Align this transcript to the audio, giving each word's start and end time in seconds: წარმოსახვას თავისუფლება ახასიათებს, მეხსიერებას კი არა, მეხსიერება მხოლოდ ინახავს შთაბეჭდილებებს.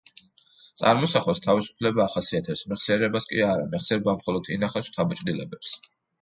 წარმოსახვას 0.81 1.41
თავისუფლება 1.43 2.01
ახასიათებს, 2.05 2.63
მეხსიერებას 2.71 3.29
კი 3.33 3.45
არა, 3.49 3.69
მეხსიერება 3.75 4.17
მხოლოდ 4.23 4.51
ინახავს 4.57 4.91
შთაბეჭდილებებს. 4.91 5.77